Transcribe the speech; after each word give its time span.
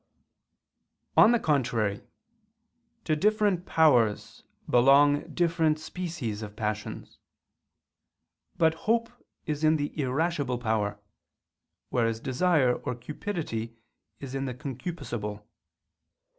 On 1.15 1.31
the 1.31 1.37
contrary, 1.39 2.01
To 3.03 3.15
different 3.15 3.67
powers 3.67 4.41
belong 4.67 5.31
different 5.31 5.77
species 5.77 6.41
of 6.41 6.55
passions. 6.55 7.19
But 8.57 8.73
hope 8.89 9.11
is 9.45 9.63
in 9.63 9.77
the 9.77 9.93
irascible 10.01 10.57
power; 10.57 10.99
whereas 11.89 12.19
desire 12.19 12.73
or 12.77 12.95
cupidity 12.95 13.77
is 14.19 14.33
in 14.33 14.45
the 14.45 14.55
concupiscible. 14.55 15.45